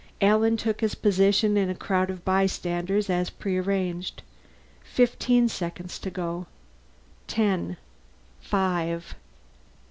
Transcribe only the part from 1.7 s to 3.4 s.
crowd of bystanders, as